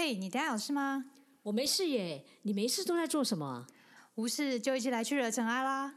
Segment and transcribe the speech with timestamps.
[0.00, 1.06] 嘿，你等下有事吗？
[1.42, 3.66] 我没事耶，你没事都在做什么啊？
[4.14, 5.92] 无事就一起来去惹尘埃啦！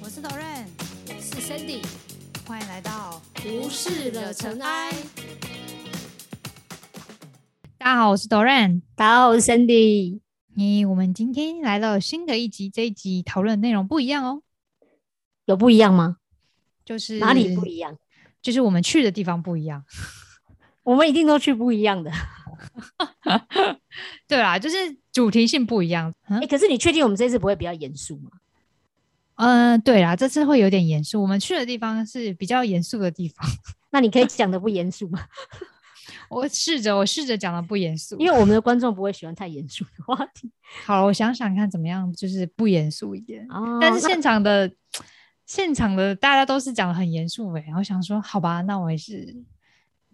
[0.00, 0.64] 我是 Doran，
[1.06, 1.84] 我是 Sandy，
[2.46, 4.90] 欢迎来到无事惹尘埃。
[7.76, 8.80] 大家好，我是 Doran。
[8.94, 10.20] 大家好，我是 Sandy。
[10.56, 14.42] 咦，我们今天来到新的一集，这一集讨论的内容不一样哦，
[15.46, 16.16] 有不一样吗？
[16.84, 17.96] 就是哪里不一样？
[18.40, 19.84] 就是我们去的地方不一样。
[20.82, 22.10] 我们一定都去不一样的。
[24.26, 24.76] 对啦，就是
[25.12, 26.12] 主题性不一样。
[26.24, 28.30] 哎、可是你确定我们这次不会比较严肃吗？
[29.36, 31.22] 嗯、对啦，这次会有点严肃。
[31.22, 33.48] 我们去的地方是比较严肃的地方。
[33.90, 35.20] 那你可以讲的不严肃吗？
[36.28, 38.16] 我试着，我试着讲的不严肃。
[38.18, 40.50] 因为我们的观众不会喜欢太严肃的话题。
[40.84, 43.46] 好，我想想看怎么样，就是不严肃一点。
[43.50, 44.70] 哦但是现场的
[45.46, 49.36] 现场的大家都是讲的很严肃诶，然后想说，好吧，那我也是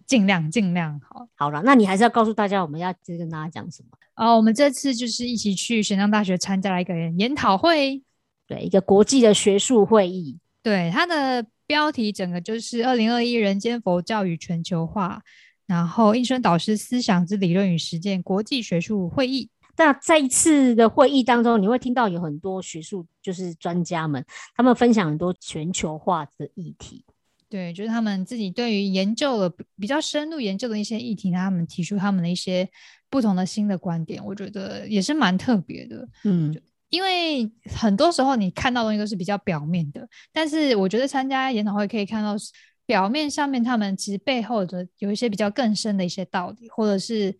[0.07, 1.29] 尽量尽量好。
[1.35, 3.89] 好了，那你还是要告诉大家我们要接着跟大家讲什么？
[4.17, 8.03] 哦，我们这次就是一起去玄奘大学参加了一个研讨会，
[8.47, 10.39] 对，一个国际的学术会议。
[10.61, 15.23] 对它的标题整个就是二零二一人间佛教与全球化，
[15.67, 19.49] 然后应生导师思想之理论与实践国际学术会议。
[19.79, 24.23] 那在一次的会议当中，你会听到有很多学术就是专家们，
[24.55, 27.05] 他们分享很多全球化的议题。
[27.49, 32.69] 对，就是他们自己对于研究了比比较深入研究的一些议题，他们提出他们的一些
[33.09, 36.07] 不同的新的观点，我觉得也是蛮特别的。
[36.25, 36.55] 嗯，
[36.91, 42.37] 因为很多时候你看到的东西都是比较表面的，但是我觉得参加研讨会可以看到
[42.85, 47.35] 表面上面他们其实背后的有一些比较更深的一些道理，或者是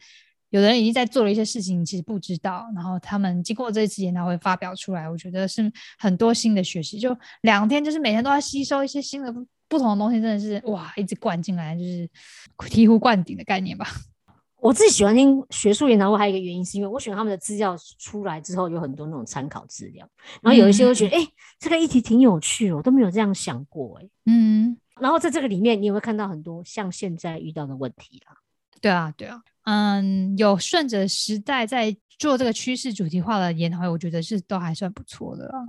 [0.51, 6.99] 有的人已经在做了一些事情，你其实不知道，然后他们经过这次研讨会发表出来，我觉得是很多新的学习。
[6.99, 9.33] 就两天，就是每天都要吸收一些新的
[9.69, 12.09] 不同的东西，真的是哇，一直灌进来，就是
[12.57, 13.87] 醍醐灌顶的概念吧。
[14.61, 20.09] 我自己喜欢听学术研讨会，还有一个原因是因为我喜欢他们的资料出来之后有很多那种参考资料，
[20.43, 21.25] 然后有一些会觉得，哎、
[21.61, 24.09] 这个议题挺有趣的，我都没有这样想过、哎。
[24.27, 28.35] 嗯，然后在这个里面，你也会看到很多像现在遇到的问题啦。
[28.81, 35.69] 对啊，对啊，嗯，有顺着时代在做这个趋势主题化的研讨会，我觉得是都还算不错的啦。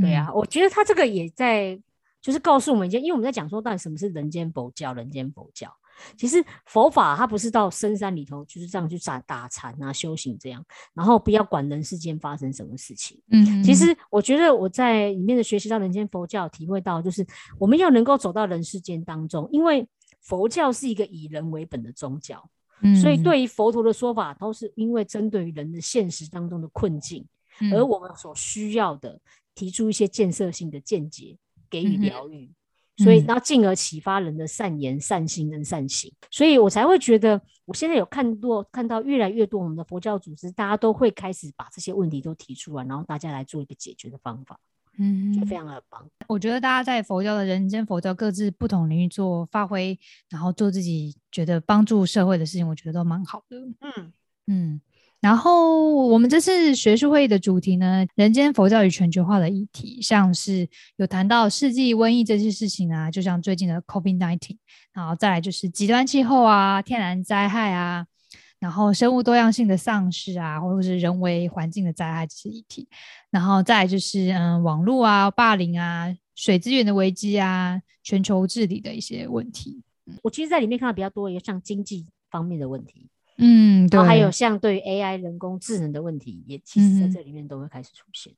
[0.00, 1.80] 对啊，我觉得他这个也在，
[2.20, 5.72] 就是告诉我们一件，因为我们在讲说到底什么是人间佛教，人间佛教。
[6.16, 10.62] 其实佛法它不是到深山里头就是这样去打打禅啊、修行这样，
[10.92, 13.16] 然后不要管人世间发生什么事情。
[13.30, 17.24] 嗯，其实我觉得我在里面的学习到人间佛教，体会到就是
[17.56, 19.88] 我们要能够走到人世间当中，因为
[20.20, 22.46] 佛教是一个以人为本的宗教，
[22.82, 27.26] 嗯，所以对于佛陀的说法，都是因为针对于人的现实当中的困境，
[27.60, 29.20] 嗯，而我们所需要的
[29.54, 31.36] 提出一些建设性的见解，
[31.70, 32.50] 给予疗愈。
[32.98, 33.26] 所以，嗯。
[33.26, 44.58] 然后进而启发人的善言、善心跟善行，所以我才会觉得，我现在有看多看到越来越多我们的佛教组织，大家都会开始把这些问题都提出来，然后大家来做一个解决的方法，
[44.98, 46.04] 嗯，就非常的棒。
[46.26, 49.98] 我觉得大家在佛教的人间佛教各自不同领域做发挥，
[50.28, 53.56] 然后做自己觉得帮助社会的事情，我觉得都蛮好的。
[53.80, 54.12] 嗯，
[54.46, 54.80] 嗯，
[55.20, 64.56] 然后我们这次学术会议的主题呢，人间佛教与全球化的议题，像是有谈到世纪瘟疫这些事情啊，就像最近的 COVID-19，
[64.92, 68.06] 然后再来就是极端气候啊、天然灾害啊，
[68.66, 72.88] 然后生物多样性的丧失啊，或者是人为环境的灾害这些议题，
[73.30, 79.80] 然后再就是嗯网络啊、霸凌啊、水资源的危机啊、全球治理的一些问题。
[80.20, 88.34] 我其实在里面看到比较多，一个像经济方面的问题，嗯，对，然后还有像对于 AI 人工智能的问题，也其实在这里面都会开始出现。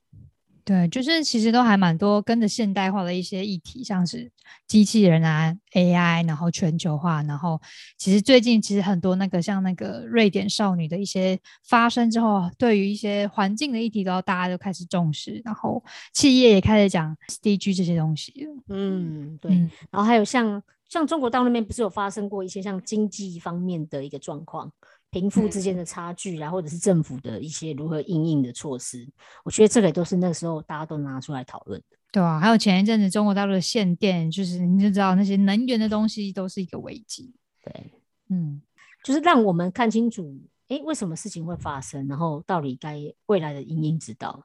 [0.69, 4.31] 对，就是其实都还蛮多跟着现代化的一些议题，像是
[4.67, 7.59] 机器人啊、AI，然后全球化，然后
[7.97, 18.63] 其实最近其实很多那个像那个瑞典少女的一些发生之后，对于一些环境的议题都大家都开始重视，然后企业也开始讲 SDG 这些东西了。
[18.69, 19.51] 嗯，对。
[19.53, 24.71] 嗯然后还有像像中国大陆那边不是有发生过一些像经济方面的一个状况，
[25.11, 29.09] 贫富之间的差距啊，或者是政府的一些如何应应的措施，
[29.45, 31.97] 我觉得这个也都是那个时候大家都拿出来讨论的。
[32.11, 37.35] 对啊，还有前一阵子中国大陆的限电，就是你就知道那些能源的东西都是一个危机。
[37.65, 37.93] 对，
[38.31, 38.61] 嗯，
[39.05, 44.43] 就是让我们看清楚，诶，为什么事情会发生，然后到底该未来的因应之道。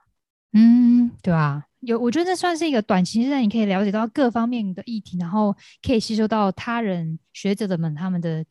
[0.51, 8.45] 嗯，对啊，有，我觉得这算是一个短期之内你可以了解到各方面的议题，然后可以吸收到他人学者的们他们的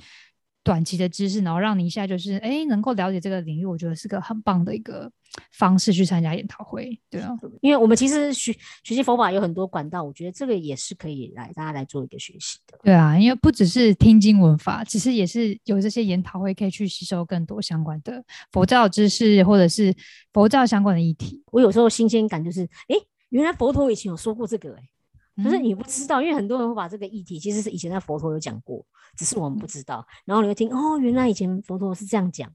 [0.65, 5.11] 短期的知识，然后让你一下就是哎能够了解这个领域，我觉得是个很棒的一个
[5.53, 7.31] 方式去参加研讨会，对啊，
[7.61, 8.53] 因为我们其实学
[8.85, 12.79] 学习佛法有很多管道，我觉得这个也是可以来大家来做一个学习的。
[12.85, 18.23] 对啊，因为不只是听经文法，其实也是有这些研讨会可以去吸收更多相关的
[18.53, 19.93] 佛教知识，或者是
[20.33, 21.43] 佛教相关的议题。
[21.51, 22.97] 我有时候新鲜感就是，哎，
[23.31, 24.92] 原来佛陀以前有说过这个，哎。
[25.37, 28.85] 可是你不知道，因为很多人会把这个议题，其实是以前在佛陀有讲过，
[29.17, 30.07] 只是我们不知道。
[30.25, 32.53] 然后你会听，哦，原来以前佛陀是这样讲，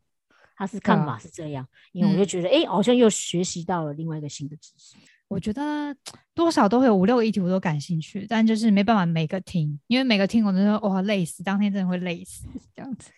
[0.56, 1.68] 他是看法是这样。
[1.92, 4.96] 因为我就觉得，哎，好像又学习到了另外一个新的知识。
[5.28, 5.96] 我觉得
[6.34, 13.10] 多少都会有五六个议题我都感兴趣，但就是没办法每个听，因为每个听我都说哇累死，当天真的会累死这样子。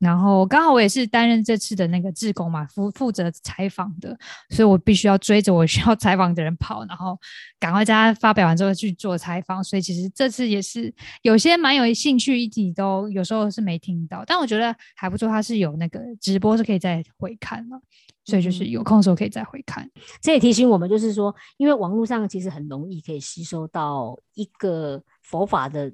[0.00, 4.18] 然后刚好我也是担任这次的那个志工嘛，负负责采访的，
[4.48, 7.18] 所以我必须要追着我 需要采访的人跑，然后
[7.58, 9.62] 赶快在他发表完之后去做采访。
[9.62, 17.78] 所以其实这次也是有些蛮有兴趣，一直都有时候是没听到，但我觉得还不错，它是有那个直播是可以再回看了，
[18.24, 19.86] 所以就是有空的时候可以再回看。
[20.22, 25.92] 这也提醒我们，就是说，因为网络上其实很容易可以吸收到一个佛法的。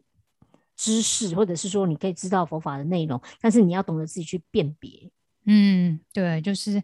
[0.77, 5.11] 知识，或者是说你可以知道佛法的内容，但是你要懂得自己去辨别。
[5.47, 6.83] 嗯，对，就是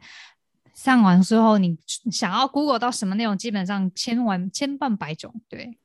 [0.72, 1.76] 上完之后，你
[2.10, 5.76] 想要 Google 到什么内容，基本上千万千万百种，对，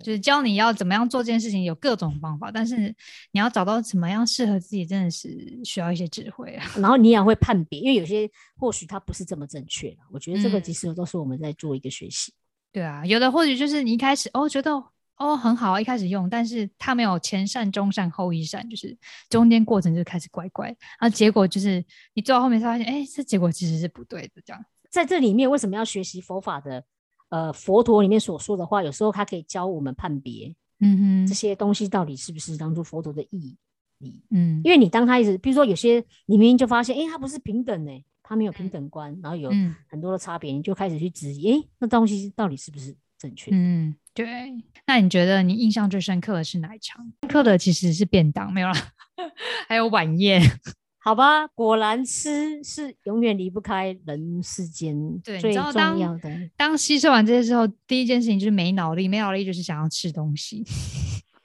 [0.00, 2.94] 就是教你要怎么样做这件事情，有各种方法，但是
[3.32, 6.70] 你要找到怎么样适合自己，真的是需要一些智慧啊。
[6.76, 12.32] 然后你也会判别，因为有些或许它不是这么正确我觉得这个其实都是我们在做一个学习。
[12.70, 14.70] 对啊，有的或许就是你一开始哦觉得。
[15.16, 18.96] 哦，很好，一开始用，但是它没有前善、中善、后一善，就是
[19.30, 20.68] 中间过程就开始怪怪，
[21.00, 21.84] 然后结果就是
[22.14, 24.42] 你做到后面才发现，哎，这结果其实是不对的。
[24.44, 26.84] 这样，在这里面为什么要学习佛法的？
[27.28, 33.56] 呃，佛陀里面所说的话，有时候他可以教我们判别，嗯哼，这些东西到底是不是当初佛陀的意
[33.98, 34.22] 义？
[34.30, 37.90] 嗯，因为你当他一直，比如说有些你明明就发现，哎，他不是平等呢，
[38.22, 39.50] 他没有平等观，然后有
[39.88, 43.50] 很多的差别，你就开始去质疑，哎，那东西到底是不是正确？
[43.52, 43.96] 嗯。
[44.16, 44.54] 对，
[44.86, 47.04] 那你觉得你印象最深刻的是哪一场？
[47.20, 48.74] 深刻的其实是便当，没有了，
[49.68, 50.40] 还有晚宴。
[50.98, 56.50] 好吧，果然吃是永远离不开人世间最重要的。
[56.56, 60.64] 当吸收完这些之后，第一件事情就是没脑力，没脑力就是想要吃东西。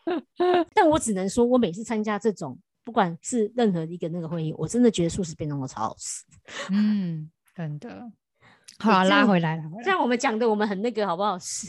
[0.73, 6.23] 但我只能说，我每次参加这种，不管是任何一个那个会议，我真的觉得素食便当都超好吃。
[6.71, 8.11] 嗯，真的。
[8.79, 9.63] 好，拉回来了。
[9.85, 11.37] 像我们讲的，我们很那个，好不好？
[11.37, 11.67] 是。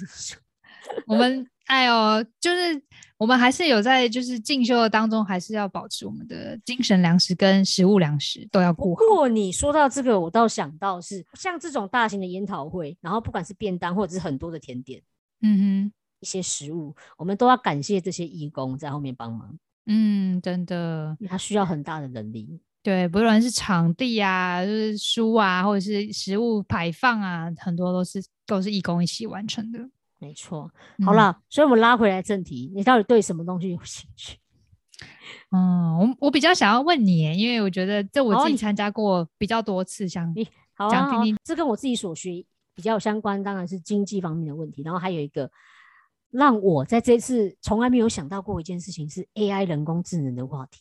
[1.08, 2.82] 我们哎呦，就是
[3.16, 9.00] 我们还是有在就是进修的当中，还是要保持我们的精神粮食跟食物粮食都要顾好。
[9.00, 15.00] 不过你说到这个，我倒想到是像这种大型的研讨会，然后不管是便当或者是很多的甜点，
[15.40, 19.56] 嗯哼，一些食物，我们都要感谢这些义工在后面帮忙。
[19.86, 22.60] 嗯，真的，他需要很大的能力。
[22.84, 29.78] 对，不论是场地啊，就是书啊，或者是食物排放啊，很多都是都是义工一起完成的。
[30.22, 30.70] 没错，
[31.04, 34.38] 好了，所以我们拉回来正题，你到底对什么东西有兴趣？
[35.50, 40.46] 嗯，我我比较想要问你，因为我觉得这我自己参加过比较多次，像你
[40.78, 44.82] 讲听听，这跟我自己所学比较相关，当然是经济方面的问题。
[44.82, 45.50] 然后还有一个
[46.30, 50.80] 让我在这次从来没有想到过一件事情，是 AI 人工智能的话题。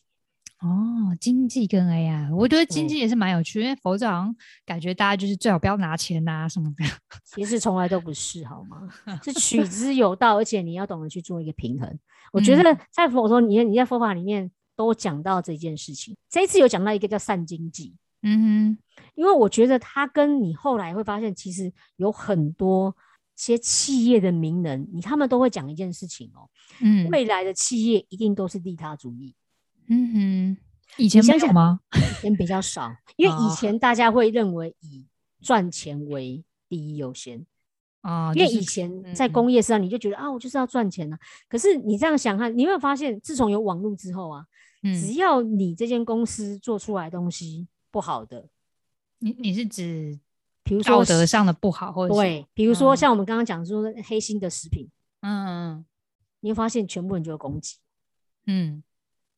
[0.61, 6.85] 哦，经济跟 AI，我觉得经济也是蛮有趣，因为佛教好像感觉大家就是最好不要拿钱呐什么的，
[7.25, 8.87] 其实从来都不是，好吗？
[9.23, 11.99] 是 取之有道，而且你要懂得去做一个平衡。
[12.31, 18.77] 我觉得在佛说，你你在佛法里面都讲到这件事情，这一次有讲到一个叫善经济，嗯哼，
[19.15, 22.95] 因为我觉得他跟你后来会发现，其实有很多
[23.35, 26.47] 些企业的名人，你他们都会讲一件事情哦，
[26.81, 29.33] 嗯，未来的企业一定都是利他主义。
[29.93, 30.57] 嗯哼，
[30.95, 31.81] 以前没有吗？
[31.93, 35.05] 以前比较少，因为以前大家会认为以
[35.41, 37.45] 赚钱为第一优先
[37.99, 38.33] 啊。
[38.33, 41.19] 因为以前在工业上，你就觉得啊，我就是要赚钱啊。
[41.49, 44.45] 可是你这样想看，你有没有发现，自从有网络之后啊，
[44.81, 48.47] 只要你这间公司做出来东西不好的，
[49.19, 50.17] 你你是指，
[50.63, 54.87] 比如说道德上的不好，或者对，比如说像我们刚刚讲说黑心的食品，
[55.19, 55.83] 嗯，
[56.39, 57.75] 你会发现全部人就会攻击，
[58.45, 58.81] 嗯。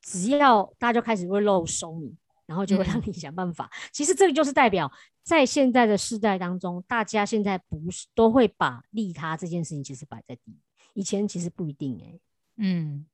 [0.04, 2.14] 只要大家就开始会漏收你，
[2.46, 3.72] 然后就会让你想办法。
[3.92, 4.92] 其实这个就是代表，
[5.24, 10.58] 在现在的世代当中，大家现在不是都会把利他这件事情其实摆在第一。
[10.96, 12.20] 以前其实不一定哎。
[12.58, 13.06] 嗯，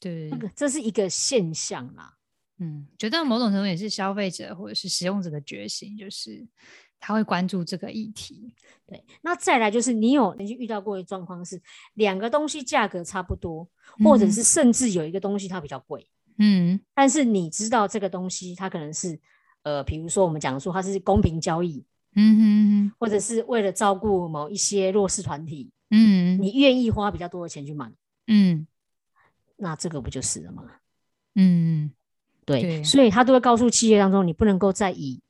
[0.00, 2.16] 对，那个这是一个现象啦。
[2.56, 6.46] 嗯，觉得某种程度也是消费者或者是使用者的觉醒，就是
[6.98, 8.54] 他会关注这个议题。
[8.86, 11.62] 对，那再来就是你有曾经遇到过的状况是，
[11.94, 13.68] 两个东西价格差不多，
[14.04, 16.10] 或者是甚至有一个东西它比较贵。
[16.38, 16.80] 嗯。
[16.94, 19.18] 但是你知道这个东西，它可能是
[19.62, 21.84] 呃，比如说我们讲说它是公平交易，
[22.14, 26.40] 嗯哼哼或者是为了照顾某一些弱势团体，嗯。
[26.40, 27.92] 你愿意花比较多的钱去买，
[28.26, 28.66] 嗯。
[29.56, 30.64] 那这个不就是了吗？
[31.34, 31.90] 嗯
[32.46, 32.82] 对，对。
[32.82, 35.20] 所以他都会告诉企业当中，你不能够再以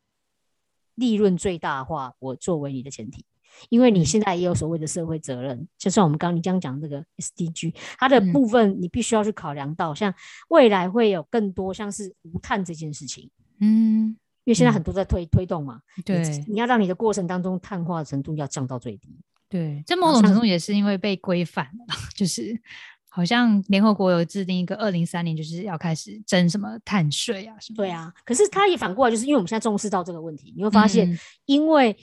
[0.94, 3.24] 利润最大化我作为你的前提，
[3.68, 4.04] 因为你嗯。
[4.04, 8.32] 现在也有所谓的社会责任，就像我们刚刚你这样讲这个 SDG，它的嗯。
[8.32, 10.12] 部分你必须要去考量到，像
[10.48, 13.30] 未来会有更多像是无碳这件事情，
[13.60, 14.74] 嗯，因为现在嗯。
[14.74, 16.44] 很多在推推动嘛，你对。
[16.48, 19.16] 你要让你的过程当中碳化程度要降到最低。
[19.48, 22.56] 对，这某种程度也是因为被规范了， 就是
[23.08, 27.76] 好像联合国有制定一个二零三零就是要开始征什么碳税啊什么。
[27.78, 31.18] 对，啊，可是它也反过来，就是因为我们现在重视到这个问题，你会发现，嗯。
[31.46, 31.96] 因为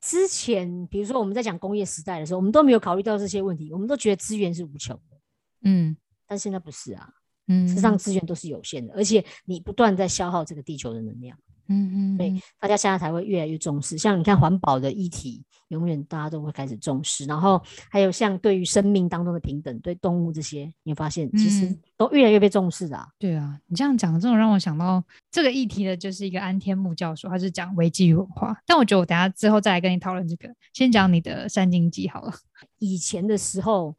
[0.00, 5.16] 之前比如说我们在讲工业时代的时候，我们都没有考虑到这些问题，我们都觉得资源是无穷的，
[5.62, 5.96] 嗯。
[6.26, 7.08] 但现在不是啊，
[7.48, 13.98] 嗯，事实上资源都是有限的，而且你不断在消耗这个地球的能量，嗯嗯，所以大家现在才会越来越重视。
[13.98, 17.60] 像你看环保的议题，永远大家都会开始重视，然后
[17.90, 23.08] 还有像对于生命当中的平等，对动物这些，你会发现其实嗯都越来越被重视的、啊。
[23.18, 28.56] 对啊，你这样讲，这种让我想到这个议题的，就是一个安天木教授，他是讲危机与文化。
[28.66, 32.32] 但我觉得我等下之后再来跟你讨论这个，先讲你的三经济好了。
[32.78, 33.94] 以前的时候，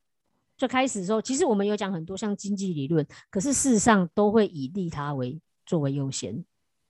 [0.57, 6.43] 最开始的时候，其实我们有讲很多像经济理论，可是事实上都会以利他为作为优先。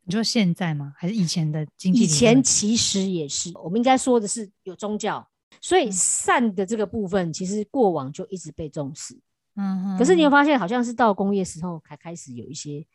[0.04, 0.94] 你说现在吗？
[0.98, 2.08] 还是以前的经济以？
[2.08, 5.26] 前其实也是，我们应该说的是有宗教，
[5.62, 9.20] 所以嗯善的这个部分，其实过往就一直被重视。
[9.56, 12.86] 嗯哼，可是你会发现，好像是到工业时候才开始有一些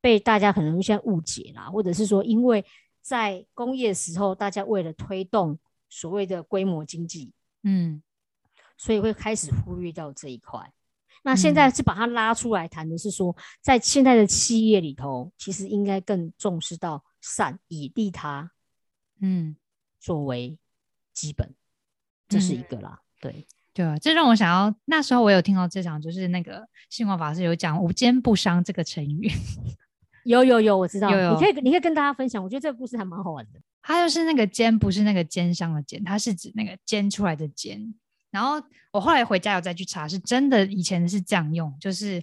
[0.00, 2.64] 被大家可能现在误解啦，或者是说，因为
[3.00, 8.02] 在工业时候，大家为了推动所谓的规模经济，嗯
[8.76, 10.72] 所以会开始忽略掉这一块。
[11.22, 18.50] 那现在是把它拉出来谈的是说，在现在的企业里头，其实应该更重视到善，以利他
[19.20, 19.56] 嗯，
[19.98, 20.56] 作为
[21.12, 21.54] 基本，
[22.28, 23.00] 这是一嗯个啦。
[23.20, 29.30] 对，对啊，这让我想要那时候我有听到这场，就是那个信华法师有讲“无奸不商”这个成语，
[30.24, 33.60] 有有有，我知道，有有你可以你可以跟大家分享，我觉得这个故事还蛮好玩的。
[33.82, 37.94] 它就是那个奸，不是那个奸商的奸，它是指那个煎出来的煎。
[38.36, 38.62] 然后
[38.92, 42.22] 我后来回家有再去查，是真的以前是这样用，就是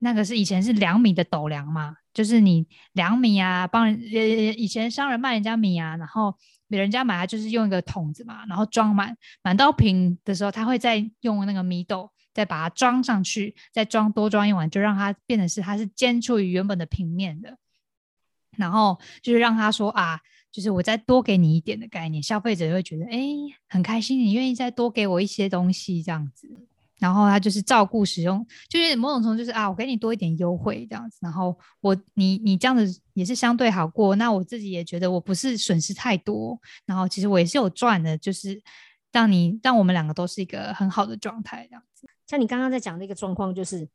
[0.00, 4.20] 那个是以前是两米的斗量嘛，就是你两米啊，帮人呃
[4.54, 17.56] 以前商人卖人家米啊，然后别人家买他就是用一个桶子嘛，然后装满满到平的时候，他会再用那个米斗再把它装上去，再装多装一碗，就让它变成是它是煎出于原本的平面的。
[18.56, 20.20] 然后就是让他说啊，
[20.54, 23.18] 就是我再多给你一点的概念，消费者会觉得哎
[23.68, 26.48] 很开心，你愿意再多给我一些东西这样子。
[27.00, 31.18] 然后他就是照顾使用，就是某种程度就是啊，我给你多一点优惠这样子。
[31.20, 36.56] 然后我你你这样子也是相对好过，那我自己也觉得我不是损失太多，
[36.86, 38.62] 然后其实我也是有赚的，就是
[39.10, 42.06] 让你让我们两个都是一个很好的状态这样子。
[42.28, 43.88] 像你刚刚在讲的一个状况，就是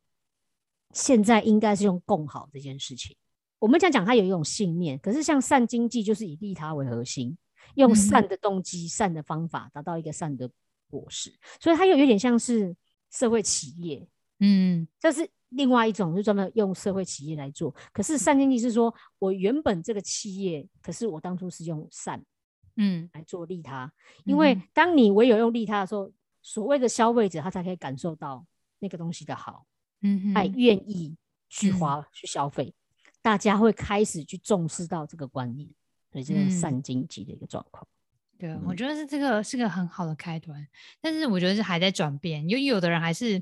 [0.93, 3.15] 现在应该是用共好这件事情。
[3.59, 7.37] 我们讲讲它有一种信念，可是像善经济就是以利他为核心，
[7.75, 7.95] 用嗯。
[7.95, 10.49] 善的动机、善的方法达到一个善的
[10.89, 12.75] 果实，所以它又有点像是
[13.11, 14.07] 社会企业，
[14.39, 14.87] 嗯。
[14.99, 17.75] 这是另外一种，就专门用社会企业来做。
[17.91, 22.23] 可是善经济是说我原本这个企业，可是我当初是用善
[22.77, 23.09] 嗯。
[23.13, 23.91] 来做利他，
[24.23, 24.63] 因为嗯。
[24.73, 26.11] 当你唯有用利他的时候，
[26.41, 28.45] 所谓的消费者他才可以感受到
[28.79, 29.65] 那个东西的好。
[30.01, 31.17] 嗯还愿意
[31.49, 31.77] 去嗯。
[31.77, 32.73] 花、去消费，
[33.29, 35.69] 大家会开始去重视到这个观念，
[36.11, 37.87] 所以这是嗯善经济的一个状况。
[38.39, 40.67] 对，我嗯觉得是这个是个很好的开端，
[40.99, 43.39] 但是我觉得是还在转变，因为有的人还是，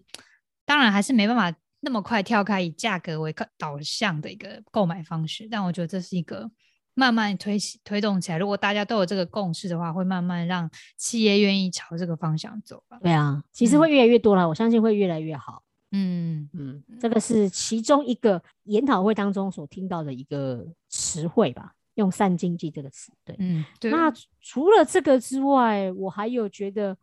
[0.66, 6.52] 当然还是没办法那么快跳开以价格为导导向的一个购买方式，但我觉得这是一个
[6.94, 13.00] 慢慢推起推动起来，如果大家都有这个共识的话，会慢慢让企业愿意朝这个方向走吧。
[13.02, 15.64] 对啊，其实会越来越多了，我相信会越来越好。
[15.92, 23.12] 嗯嗯，这个是其中一个研讨会当中所听到的一个词汇吧，用善经济这个词。
[23.24, 26.98] 对，嗯，对，那除了这个之外，我还有觉得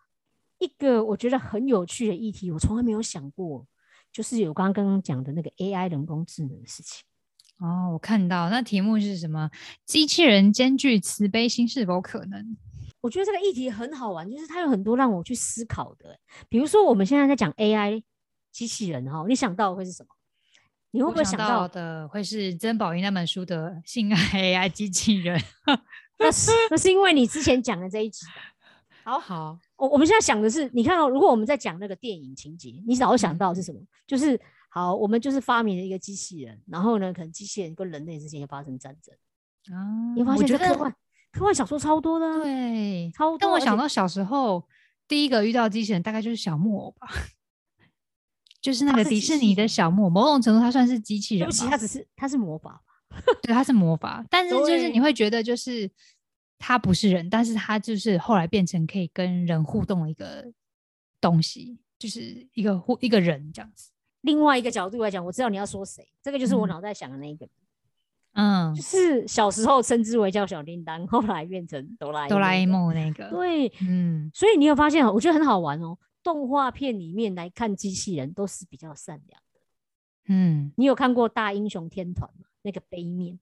[0.58, 3.66] 一个我觉得很有趣的议题，我从来没有想过，
[4.12, 7.02] 就是有刚刚刚讲的那个 AI 人工智能的事情。
[7.58, 9.50] 哦，我看到那题目是什么？
[9.86, 12.56] 机器人兼具慈悲心是否可能？
[13.00, 16.18] 我觉得这个议题很好玩，就是它有很多让我去思考的。
[16.48, 18.02] 比如说，我们现在在讲 AI
[18.54, 20.08] 机器人哈，你想到的会是什么？
[20.92, 21.48] 你会不会想到？
[21.48, 25.36] 到的会是曾宝仪那本书的《性爱 AI 机器人》
[26.20, 28.24] 那是那是因为你之前讲的这一集。
[29.02, 33.80] 好，好，我我们现在想的是，你看哦，如果我们在讲那个电影情节，你早就想嗯到的是什么？
[34.06, 40.14] 就是好，我们就是发明了一个机器人，然后呢，可能机器人跟人类之间就发生战争啊。
[40.14, 40.94] 你发现这科幻
[41.32, 43.38] 科幻小说超多的，对，超多。
[43.38, 44.64] 但我想到小时候
[45.08, 47.08] 第一个遇到机器人，大概就是小木偶吧，
[48.64, 51.46] 就是那个迪士尼的小木偶，某种程度它算是机器人。
[51.46, 52.82] 对不起，它只是它是魔法
[53.42, 55.90] 对，它是魔法，但是就是你会觉得就是
[56.58, 60.50] 它不是人，但是它就是后来变成可以跟人互动的一个
[61.20, 63.90] 东西，就是一个互一个人这样子。
[64.22, 67.46] 另外一个角度来讲，我知道你要说谁，这个就是我脑袋想的那个，
[68.32, 73.28] 嗯，就是小时候称之为叫小叮当，后来变成哆啦哆啦 A 梦那个。
[73.28, 75.98] 对，嗯，所以你有发现，我觉得很好玩哦。
[76.24, 79.60] 动画片里面来看机器人都是比较善良的。
[80.26, 82.48] 嗯，你有看过《大英雄天团》吗？
[82.62, 83.38] 那个背面。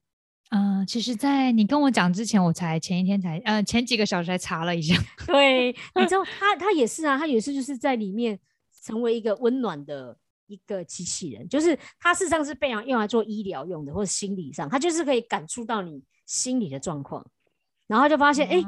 [0.50, 4.94] 嗯，其实，在你跟我讲之前，我才前一天才呃前几个小时才查了一下。
[5.26, 8.38] 对，你知道他他也是啊，他也是就是在里面
[8.82, 10.18] 成为一个温暖的。
[10.48, 17.26] 一个机器人，就是他事实上是被用来做医疗用的，或者心理上，他就是可以感触到你心理的状况，
[17.86, 18.62] 然后就发现，哎，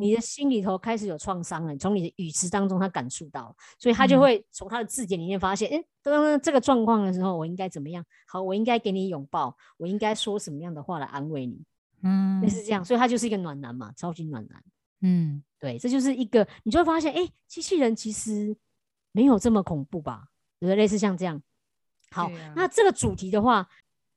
[0.00, 8.04] 你的心里头开始有创伤了，从你的语词当中他感受到，所以他就会从他的字典里面发现，哎，当这个状况的时候，我应该怎么样？
[8.26, 11.64] 好，我应该给你拥抱，我应该说什么样的话来安慰你？
[12.02, 14.62] 嗯，类似这样，所以他就是一个暖男嘛，超级暖男。
[15.00, 18.56] 嗯，对，这就是一个，你就会发现，哎，机器人其实
[19.12, 20.24] 没有这么恐怖吧？
[20.60, 21.42] 有类似像这样，
[22.10, 23.68] 好，那这个主题的话，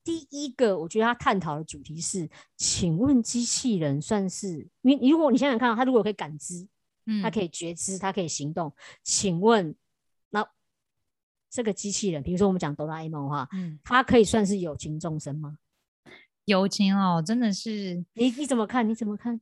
[0.08, 4.66] 第一个我觉得他探讨的主题是，请问机器人算是？
[4.80, 6.66] 你如果你想想看，他如果可以感知，
[7.08, 8.74] 嗯，它可以觉知，他可以行动，
[9.04, 9.76] 请问
[10.30, 10.48] 那
[11.50, 15.58] 这个机器人，比如说我们讲哆啦 A 梦的话，嗯，它可以算是有情众生吗？
[16.46, 18.88] 有情哦，真的是，你你怎么看？
[18.88, 19.42] 你怎么看？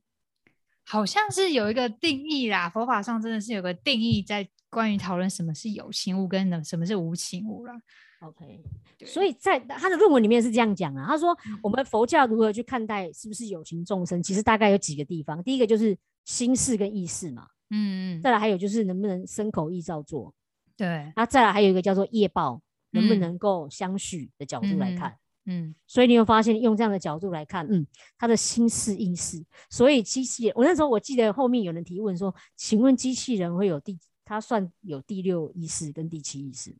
[0.82, 4.48] 好像是有一个定义啦，佛法上真的是有个定义在。
[4.68, 7.72] 关于讨论什么是有情物跟什么是无情物了
[8.20, 8.62] ，OK，
[9.04, 20.34] 所以在他的论文里面是这样讲啊，他说我们佛教如何去看待是不是有情众生，其实大概有几个地方，第一个就是心事跟意识嘛，嗯嗯，再来还有就是能不能身口意照做，
[20.76, 33.98] 对，那再来还有一个叫做业报能不能够相续的角度来看，嗯，所以你有发现用这样的角度来看，嗯，他的心事意识，所以机器人，我那时候我记得后面有人提问说，请问机器人会有第？
[34.28, 36.78] 他算有第六意识跟第七意识吗？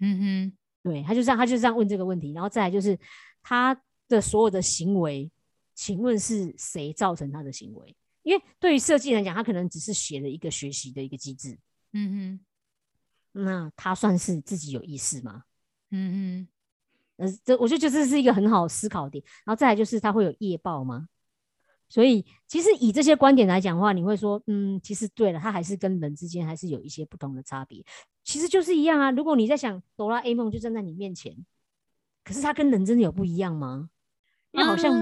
[0.00, 0.52] 嗯哼，
[0.88, 2.98] 对，他就这样，他就这样问这个问题，然后再来就是
[3.42, 5.30] 他的所有的行为，
[5.74, 7.94] 请问是谁造成他的行为？
[8.22, 11.58] 因为对于设计来讲，他可能只是写了一个学习的一个机制。
[11.92, 12.40] 嗯
[13.32, 15.44] 哼，那他算是自己有意识吗？
[15.90, 16.46] 嗯
[17.16, 19.22] 哼，呃，这我就觉得这是一个很好思考点。
[19.44, 21.08] 然后再来就是他会有业报吗？
[21.88, 27.82] 所以，其实以这些观点来讲的话，你会说，嗯，其实对了，它还是跟人之间还是有一些不同的差别。
[28.22, 29.10] 其实就是一样啊。
[29.10, 31.34] 如果你在想哆啦 A 梦就站在你面前，
[32.22, 33.88] 可是它跟人真的有不一样吗？
[34.50, 34.92] 因为好像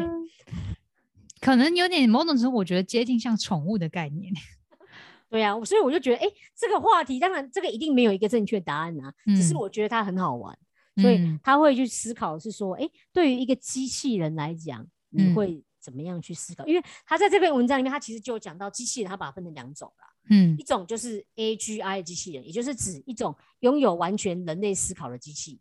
[1.41, 4.33] 可能有点某种程度，我觉得接近像宠物的概念。
[5.29, 10.57] 对啊，所以我就觉得，哎，这个话题当然这个一定没有一个正确答案啊，只是我觉得它很好玩，
[11.03, 15.65] 所以他会去思考是说，哎，对于一个机器人来讲，你会。
[15.87, 16.67] 怎么样去思考？
[16.67, 20.09] 因为他在这篇文章里面，他其实就讲到机器人，他把它分成两种啦。
[20.29, 25.61] 嗯，一种就是 A G I 机器人，也就是指一种拥有完全人类思考的机器，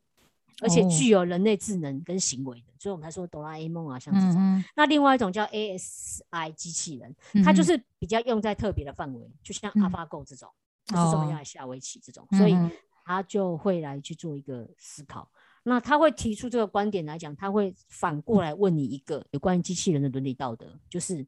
[0.62, 2.74] 而且具有人类智能跟行为的。
[2.80, 4.64] 所以我们才说哆啦 A 梦啊，像这种。
[4.76, 10.50] 那另外一种叫 A S I 机器人，它就是比较用在特别的范围，就像 AlphaGo 这种，
[10.86, 12.58] 就是这么样下围棋这种，所以
[13.06, 15.30] 他就会来去做一个思考。
[15.67, 21.25] 那他会提出这个观点来讲，他会反过来问你一个有关于机器人的伦理道德，就是，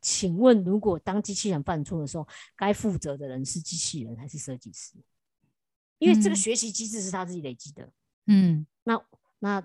[0.00, 4.94] 请问如果当机器人犯错的时候，该负责的人是机器人还是设计师？
[5.98, 7.92] 因为这个学习机制是他自己累积的。
[8.24, 8.98] 嗯，那
[9.40, 9.62] 那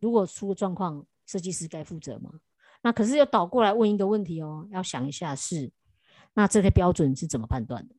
[0.00, 2.40] 如果出了状况，设计师该负责吗？
[2.80, 5.70] 那可是又倒过来问一个问题哦，要想一下是，
[6.32, 7.94] 那这个标准是怎么判断的？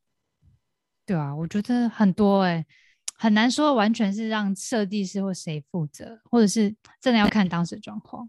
[1.05, 2.65] 对啊，我觉得很多哎。
[3.21, 8.27] 很难说完全是让设计师或谁负责，或者是真的要看当时状况。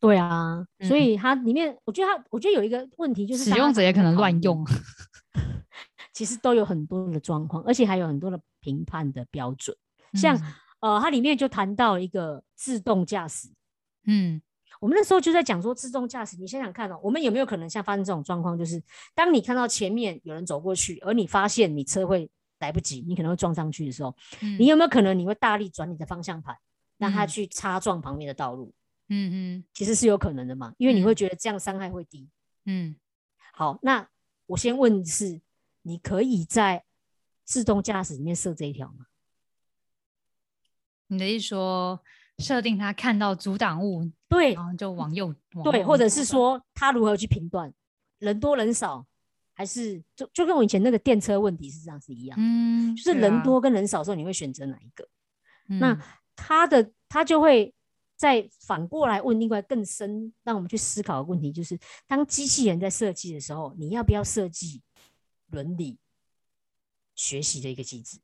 [0.00, 4.66] 对啊，所以它里面，我觉得它，我觉得有一个问题就是使用者也可能乱用。
[6.12, 9.76] 其实都有很多的状况，而且还有很多的评判的标准。
[10.14, 10.36] 像
[10.80, 13.48] 呃，它里面就谈到一个自动驾驶。
[14.08, 14.42] 嗯，
[14.80, 18.82] 我们那时候就在讲说自动驾驶，你想想看哦，我们有没有可能像发生这种状况，就是
[19.14, 22.28] 当你看到前面有人走过去，而你发现你车会。
[22.58, 24.14] 来不及，你可能会撞上去的时候，
[24.58, 26.56] 你有没有可能你会大力转你的方向盘，
[26.98, 28.72] 让它去擦撞旁边的道路？
[29.08, 32.28] 嗯嗯，其实是有可能的嘛，因为你会觉得这样伤害会低。
[32.64, 32.96] 嗯，
[33.52, 34.08] 好，那
[34.46, 35.40] 我先问是，
[35.82, 36.84] 你可以在
[37.44, 39.06] 自动驾驶里面设这一条吗？
[41.06, 42.02] 你的意思说，
[42.38, 47.72] 设定他看到阻挡物，对然后就往右，往对，或者是走说他如何去评断
[48.18, 49.06] 人多人少，
[49.58, 55.08] 还是就就跟我以前那个电车问题是这样是一样，嗯，就是人多跟人少的时候，你会选择哪一个？
[55.80, 56.00] 那嗯
[56.36, 57.74] 他的他就会
[58.16, 64.82] 再反过来问另外更深，让我们去思考的问题，就是当机器人在设计的时候，你要不要设计
[65.50, 65.98] 伦理
[67.14, 68.18] 学习的一个机制？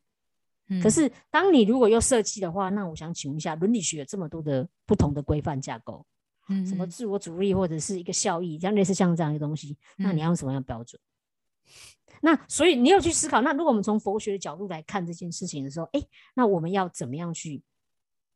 [0.83, 6.07] 可嗯是当你如果又设计的话，那我想请问一下，伦理学有这么多的不同的规范架构，
[6.49, 11.01] 嗯嗯什么自我主义或者是一个效益，像类似像这样的东西，那你嗯要用什么样的标准？
[12.21, 16.01] 那所以你要去思考，那如果我们从佛学的角度来看这件事情的时候，哎，
[16.35, 17.63] 那我们要怎么样去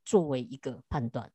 [0.05, 1.31] 作为一个判断？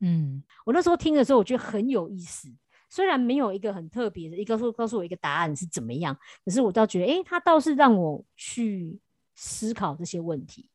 [0.00, 2.52] 嗯我那时候听的时候，我觉得很有意思。
[2.88, 8.98] 虽然没有一个很特别的一个说告诉我一个答案是怎么样，可是我倒觉得，哎，他倒是让我去
[9.34, 10.70] 思考这些问题。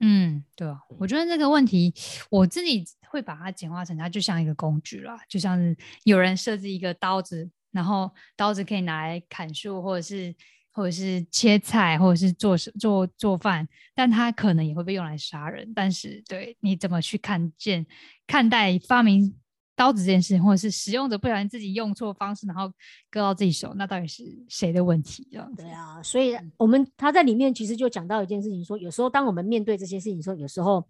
[0.00, 1.92] 嗯，对啊，我觉得这个问题，
[2.30, 10.34] 我自己会把它简化成它就像一个工具啦，就像是有人设置一个刀子，然后刀子可以拿来砍树，或者是
[10.72, 15.72] 或者是切菜，或者是做事做做饭，但它可能也会被用来杀人。
[15.74, 17.86] 但是，对你怎么去看见
[18.26, 19.34] 看待发明
[19.74, 22.70] 刀子这件事情，或者是使用者不小心自己用错方式，然后
[23.10, 25.26] 割到自己手，那到底是谁的问题？
[25.30, 30.86] 这样对，啊，所以我们他在里面其实就讲到一件事情说有时候当我们面对这些事情的时候，有时候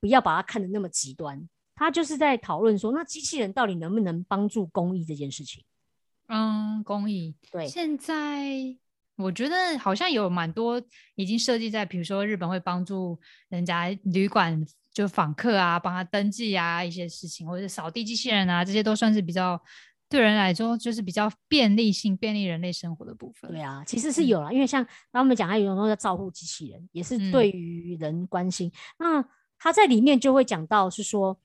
[0.00, 1.48] 不要把它看得那么极端。
[1.76, 5.64] 他就是在讨论说，那机器人到底能不能帮助公益这件事情？
[6.28, 7.34] 嗯，公益。
[7.50, 8.76] 对，现在
[9.16, 10.82] 我觉得好像有蛮多
[11.14, 19.60] 已经设计在，比如说日本会帮助人家旅馆就访客啊，帮他登记啊一些事情，或者是扫地机器人啊，这些都算是比较
[20.08, 23.50] 对人来说就是比较便利性、便利人类生活的部分。
[23.50, 28.72] 对啊，其实是嗯有啦，因为像他们讲，还有人说要照顾机器人，也是嗯对于人关心。
[28.98, 29.24] 那
[29.58, 31.38] 他在里面就会讲到是说，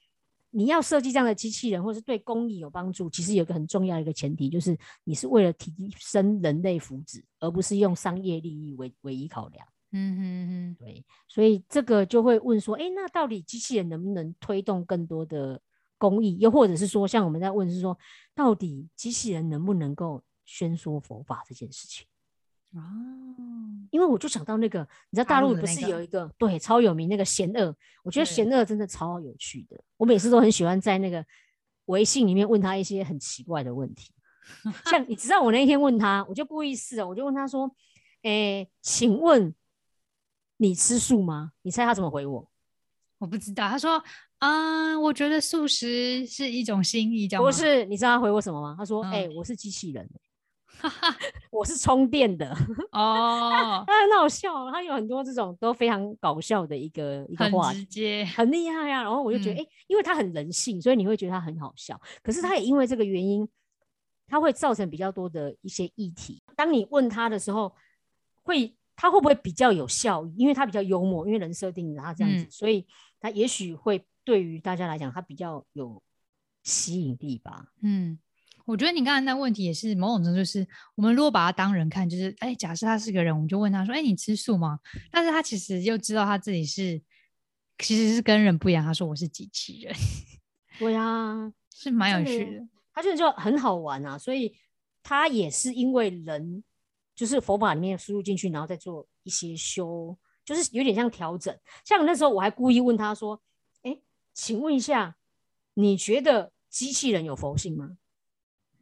[0.52, 9.66] 你要设计这样的机器人，或是对公益有帮助，其实有一个很重要的一个前提，就是你是为了提升人类福祉，而不是用商业利益为唯一考量。
[9.92, 15.60] 嗯哼哼，对，所以这个就会问说，诶，那到底机器人能不能推动更多的
[15.98, 16.38] 公益？
[16.38, 17.98] 又或者是说，像我们在问是说，
[18.36, 22.06] 到底机器人能不能够宣说佛法这件事情？
[22.76, 22.82] 哦，
[23.92, 24.80] 因为我就想到那个，
[25.10, 27.76] 你知道大大陆不是有一个对超有名那个贤恶？
[28.04, 31.26] 我觉得对贤恶真的超有趣的，我每次都很喜欢在那个
[31.86, 34.12] 微信里面问他一些很奇怪的问题。
[34.86, 37.72] 像你知道我那一天问他，我就故意试了，我就问他说
[38.24, 39.54] ：“诶，请问
[40.58, 42.50] 你吃素吗？”你猜他怎么回我？
[43.20, 43.68] 我不知道。
[43.68, 44.04] 他说，
[44.38, 47.44] 啊、我觉得素食是一种心意，这样？
[47.44, 48.76] 不是，你知道他回我什么吗？
[48.78, 50.10] 他说：“嗯诶，我是机器人，
[51.52, 52.50] 我是充电的。
[52.92, 57.80] ”哦，他 很好笑，他有很多这种都非常搞笑的一个一个很话题。
[57.80, 58.26] 直接。
[58.26, 62.00] 很厉害呀、然后我就觉得，嗯哎、因为他很人性，所以你会觉得他很好笑。
[62.24, 63.48] 可是他也因为这个原因，
[64.28, 66.42] 他会造成比较多的一些议题。
[66.56, 67.74] 当你问他的时候，
[68.44, 70.34] 会他会不会比较有效益？
[70.38, 72.86] 因为他比较幽默，因为人设定他这样子，嗯所以
[73.20, 76.02] 他也许会对于大家来讲，他比较有
[76.64, 77.66] 吸引力吧。
[77.82, 78.20] 嗯，
[78.70, 84.80] 我觉得你刚才那问题也是某种程度，就是我们如果把他当人看，就是哎，假设他是个人，我们就问他说：“哎，你吃素吗？”
[85.12, 87.02] 但是他其实又知道他自己是
[87.80, 88.86] 其实是跟人不一样。
[88.86, 89.96] 他说：“我是机器人。
[90.78, 92.68] 对啊，”是蛮有趣的。
[92.94, 94.56] 他就就很好玩啊，所以
[95.02, 96.64] 他也是因为人
[97.16, 101.58] 就是佛法里面输入进去，然后再做一些修，就是有点像调整。
[101.84, 103.42] 像那时候我还故意问他说
[103.82, 103.98] ：“哎，
[104.32, 105.16] 请问一下，
[105.74, 107.98] 你觉得机器人有佛性吗？”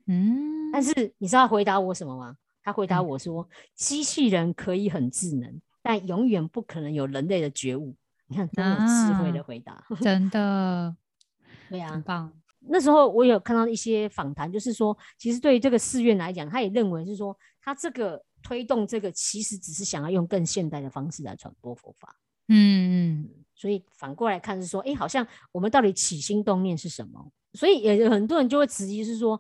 [0.08, 2.36] 嗯，但是你知道他回答我什么吗？
[2.63, 7.96] 他回答嗯我说：“机器人可以很智能，但永远不可能有人类的觉悟。”
[8.28, 9.84] 你看多么有智慧的啊回答。
[10.02, 10.93] 真的
[11.70, 12.34] 对啊很，棒。
[12.70, 22.13] 那时候我有看到一些访谈，就是说，其实对于这个寺院来讲，他也认为是说，他这个推动这个，其实只是想要用更现代的方式来传播佛法。
[22.50, 27.32] 嗯嗯所以反过来看是说，哎，好像我们到底起心动念是什么？
[27.54, 29.39] 所以也有很多人就会质疑是说，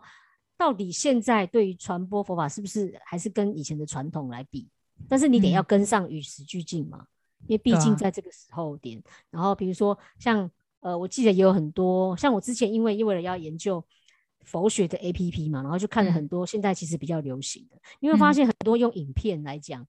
[0.57, 4.67] 到底现在对于传播佛法是不是还是跟以前的传统来比？
[5.07, 5.65] 但是你得要嗯。
[5.67, 7.05] 跟上与时俱进嘛，
[7.47, 13.83] 因为毕竟在这个时候点，然后比如说像呃，我记得也有很多，像我之前因为为了要研究
[14.41, 16.13] 佛学的 A P P 嘛，然后就看了嗯。
[16.13, 18.33] 很多现在其实比较流行的，你会发嗯。
[18.33, 19.85] 现很多用影片来讲，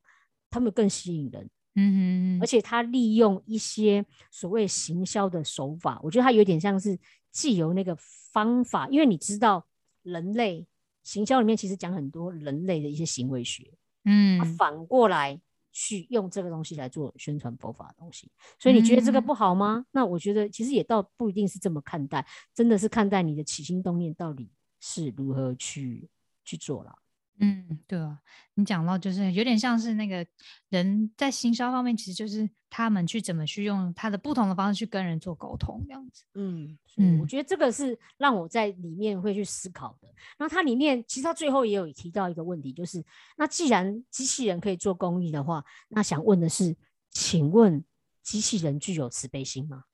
[0.51, 1.49] 他们更吸引人。
[1.81, 6.99] 嗯嗯而且他利用一些所谓行销的手法，我觉得他有点像是
[7.31, 7.97] 既有那个
[8.33, 9.65] 方法，因为你知道
[10.11, 10.67] 人类
[11.03, 13.73] 行销里面其实讲很多人类的一些行为学，
[14.05, 15.41] 嗯反过来
[15.73, 18.31] 去用这个东西来做宣传佛法的东西。
[18.59, 19.87] 所以你觉得这个不好吗？
[19.91, 26.09] 那我觉得其实也倒不一定是这么看待，真的是看待你的起心动念到底是如何去
[26.45, 26.99] 去做了。
[27.41, 28.19] 嗯，对啊，
[28.55, 30.27] 你讲到就是有点像是那个
[30.71, 36.25] 人在行销方面，其实就是他们去怎么去用他的不同的方式去跟人做沟通这样子。
[36.35, 40.09] 嗯嗯，我觉得这个是让我在里面会去思考的。
[40.37, 43.05] 那它里面其实它最后也有提到一个问题，就是
[43.37, 46.77] 那既然机器人可以做公益的话，那想问的是，
[47.11, 47.85] 请问
[48.23, 49.85] 机器人具有慈悲心吗？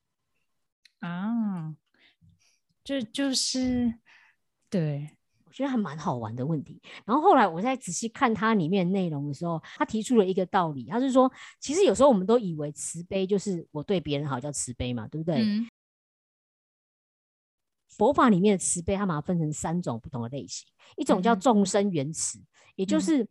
[1.01, 1.77] 啊，
[2.83, 3.97] 这就是
[4.71, 5.14] 对。
[5.55, 6.83] 觉得还蛮好玩的问题。
[7.07, 15.43] 然后后来我在仔细看它里面内容的时候，他提出了一个道理，他是说，其实有时候我们都以为慈悲就是我对别人好叫慈悲嘛，对不对？
[17.89, 22.43] 佛法里面的慈悲，它把它分成三种不同的类型，一种叫众生缘慈，
[22.75, 23.29] 也就是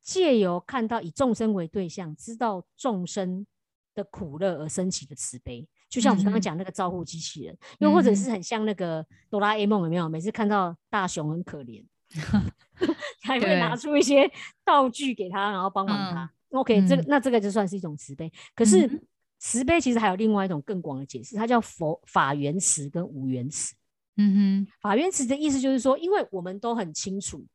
[0.00, 3.46] 借由看到以众生为对象，知道众生
[3.94, 5.68] 的苦乐而升起的慈悲。
[5.94, 10.08] 就像我们刚刚讲那个照顾机器人，又或者是很像那个哆啦 A 梦，有没有？
[10.08, 11.84] 每次看到大雄很可怜，
[13.22, 14.28] 还会拿出一些
[14.64, 16.28] 道具给他，然后帮忙他。
[16.50, 18.28] OK，这个那这个就算是一种慈悲。
[18.56, 18.90] 可是
[19.38, 23.72] 慈悲其实还有另外一种更广的解释，它叫佛法缘慈跟无缘慈。
[24.16, 27.46] 嗯哼，法缘慈的意思就是说，因为我们都很清楚，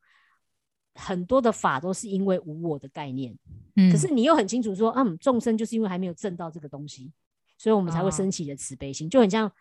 [0.94, 3.36] 很多的法都是因为无我的概念。
[3.76, 7.12] 嗯，可是你又很清楚说，嗯，众生就是因为还没有证到这个东西。
[7.60, 9.52] 所以我们才会升起的慈悲心，就很像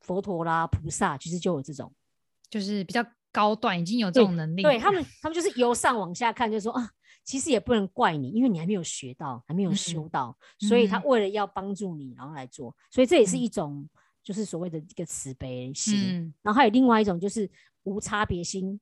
[0.00, 1.94] 佛陀啦、菩萨，其实就有这种，
[2.50, 4.62] 就是比较高段，已经有这种能力。
[4.64, 6.90] 对他们， 他们就是由上往下看，就说啊，
[7.22, 12.74] 其实也不能怪你，因为你还没有学到，还没有修到，所以他为了要帮助你，然后来做。
[12.90, 13.88] 所以这也是一种，
[14.24, 16.34] 就是所谓的一个慈悲心。
[16.42, 17.48] 然后还有另外一种，就是
[17.84, 18.80] 无差别心、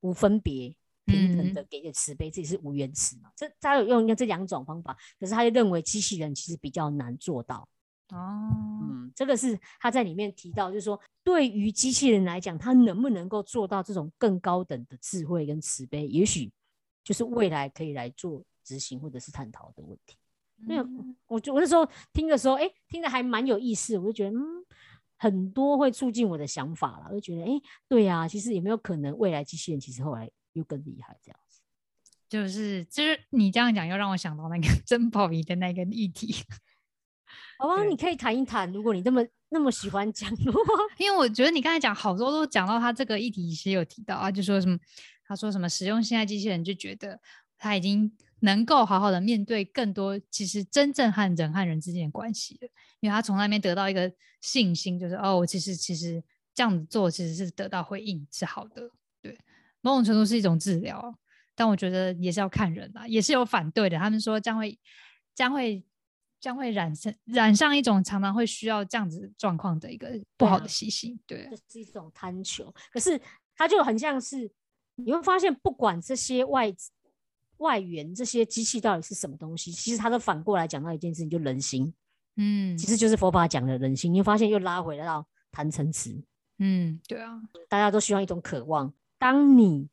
[0.00, 3.30] 无分别、平等的给的慈悲，这也是无缘慈嘛。
[3.36, 7.68] 这他有用这两种方法，可是他就认为机器人其实比较难做到。
[8.10, 8.50] 哦，
[8.82, 16.52] 嗯，这个是他在里面提到，就是说，对于机器人来讲，它能不能够做到这种更高等的智慧跟慈悲，也许
[17.02, 20.16] 就是未来可以来做执行或者是探讨的问题。
[20.58, 20.86] 那
[21.26, 24.64] 我就我那时候听的时候，哎，听的还蛮有意思，我就觉得，嗯，
[25.16, 27.06] 很多会促进我的想法了。
[27.10, 31.60] 我就觉得，哎，对呀，其实有没有可能未来机器人其实后来又更厉害这样子？
[32.28, 36.34] 就是就是你这样讲，又让我想到那个 珍宝仪的那个议题。
[37.58, 40.58] 好吧，你可以谈一谈，如果你那么那么喜欢讲的话，
[40.98, 44.78] 因为我觉得你刚才讲好多都讲到他这个议题，其实有提到啊，就说什么，
[45.24, 47.20] 他说什么使用现在机器人就觉得
[47.56, 52.68] 他已经能够好好的面对更多其实真正和人和人之间的关系了，
[53.00, 56.22] 因为他从那边得到一个信心，就是哦，其实其实
[56.54, 58.90] 这样子做其实是得到回应是好的，
[59.22, 59.38] 对，
[59.80, 61.16] 某种程度是一种治疗，
[61.54, 64.78] 但我觉得也是要看人啦，也是有反对的，他们说将会
[65.34, 65.84] 将会。
[66.38, 72.72] 将会染上染上一种常常会需要这样子状况的一个不好的习性，对，这是一种贪求。
[72.92, 73.20] 可是
[73.54, 74.50] 它就很像是
[74.94, 76.72] 你会发现，不管这些外
[77.58, 81.92] 外援这些机器到底是什么东西，其实它都反过来讲到一件事情，就人心。
[82.36, 84.12] 嗯，其实就是佛法讲的人心。
[84.12, 86.22] 你会发现又拉回来到贪嗔痴。
[86.58, 88.92] 嗯，对啊，大家都需要一种渴望。
[89.18, 89.88] 当你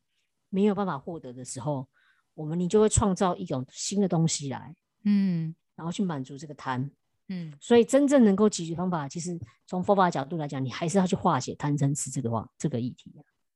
[0.50, 1.88] 没有办法获得的时候，
[2.34, 4.76] 我们你就会创造一种新的东西来。
[5.06, 5.56] 嗯。
[5.76, 6.90] 然后去满足这个贪，
[7.30, 13.12] 嗯，所以真正能够解决方法，其实从佛法角度来讲，你还是要去化解贪嗔痴这个话这个议题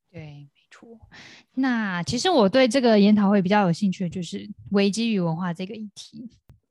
[0.09, 0.99] 对，没错。
[1.53, 6.27] 那其实我对这个研讨会比较有兴趣的就是危机与文化这个议题。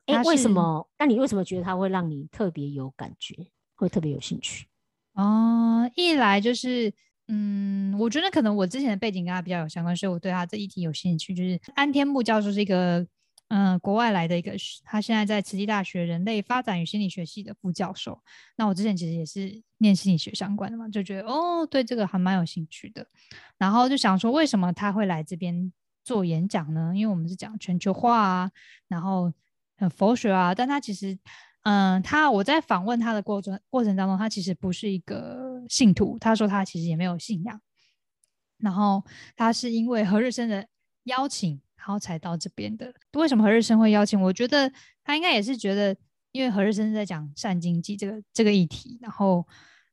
[0.07, 0.89] 哎，为什么？
[0.99, 3.35] 那你为什么觉得它会让你特别有感觉，
[3.77, 4.67] 会特别有兴趣？
[5.15, 6.93] 哦，一来就是，
[7.29, 11.35] 嗯，我觉得可能我之前的背景跟他比较有相关，所以我对他这议题有兴趣。
[11.35, 13.07] 就是安天木教授是一个。
[13.49, 18.21] 嗯，国外来的一个，他现在在慈济大学人类发展与心理学系的副教授。
[18.57, 23.07] 那我之前其实也是念心理学相关的嘛，就觉得哦，对这个还蛮有兴趣的。
[23.57, 26.91] 然后就想说，为什么他会来这边做演讲呢？
[26.93, 28.51] 因为我们是讲全球化啊，
[28.89, 29.33] 然后
[29.77, 30.53] 很佛学啊。
[30.53, 31.17] 但他其实，
[31.63, 36.19] 嗯，他我在访问他的过程过程当中，他其实不是一个信徒。
[36.19, 37.61] 他说他其实也没有信仰。
[38.59, 39.05] 然后
[39.37, 40.67] 他是因为何日生的
[41.05, 41.61] 邀请。
[41.77, 42.93] 然后才到这边的。
[43.15, 44.21] 为什么何日生会邀请？
[44.21, 44.73] 我觉得
[45.05, 45.97] 他应该也是觉得，
[46.33, 49.47] 因为何日生在讲善经济这个这个议题，然后，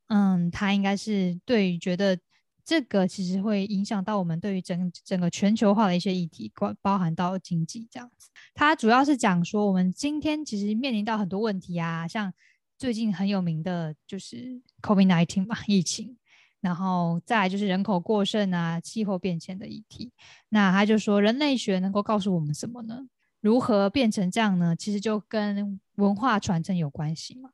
[0.08, 2.18] 嗯，他应该是对于觉得
[2.64, 8.30] 这个其实会影响到我们对于整整个全球化的一些议题，包包含到经济这样子。
[8.54, 12.32] 他主要是讲说，我们今天其实面临到很多问题啊，像
[12.78, 16.16] 最近很有名的就是 COVID-19 嘛，疫情。
[16.64, 20.10] 然后再来就是人口过剩啊，气候变迁的议题。
[20.48, 23.06] 那他就说，人类学能够告诉我们什么呢？
[23.42, 24.74] 如何变成这样呢？
[24.74, 27.50] 其实就跟文化传承有关系嘛。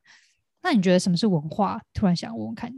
[0.63, 1.83] 那你觉得什么是文化？
[1.93, 2.73] 突然想问问看。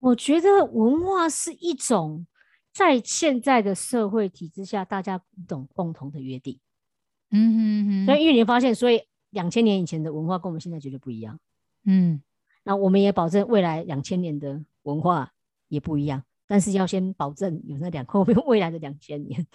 [0.00, 2.26] 我觉得文化是一种
[2.74, 6.58] 在现在的社会体制下，大家一种共同的约定。
[7.30, 8.04] 嗯哼哼。
[8.04, 9.00] 所以因为你发现，所以
[9.30, 11.40] 两千年以前的文化跟我们现在绝对不一样。
[11.84, 12.20] 嗯。
[12.64, 15.30] 那我们也保证未来两千年的文化
[15.68, 19.46] 也不一样，但是要先保证有那两后面 未来的两千年。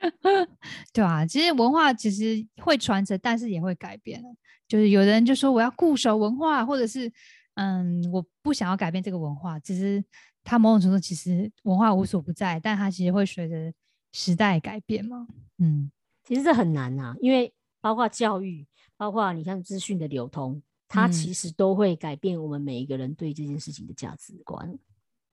[0.92, 4.22] 对啊，其实文化其实会传承，但是也会改变。
[4.68, 7.10] 就是有人就说我要固守文化，或者是
[7.54, 9.58] 嗯，我不想要改变这个文化。
[9.60, 10.04] 其实
[10.42, 13.72] 它某种程度其实文化无所不在，但它其实会随着
[14.12, 15.26] 时代改变嘛。
[15.58, 15.90] 嗯，
[16.22, 24.78] 其实这很难啊，因为包括教育，包括你像资讯的流通，它其实都会改变我们每一个人对这件事情的价值观。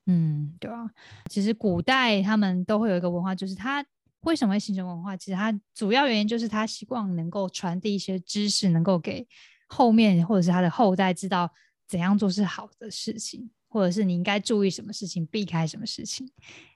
[0.06, 0.90] 嗯，对啊，
[1.30, 3.86] 其实古代他们都会有一个文化，就是它。
[4.22, 5.18] 为什么会形成文化？
[5.18, 9.28] 其实它主要原因就是他希望能够传递一些知识，能够给
[9.66, 11.52] 后面或者是他的后代知道
[11.88, 16.32] 怎样做是好的事情，或者是你应该注意什么事情，避开什么事情，